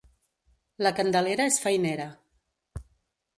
[0.87, 2.09] La Candelera és feinera.